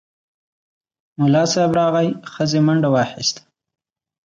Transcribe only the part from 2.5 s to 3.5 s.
منډه واخیسته.